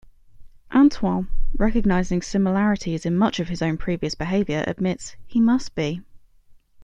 [0.73, 1.27] Antoine,
[1.57, 6.01] recognising similarities in much of his own previous behaviour, admits, "He must be".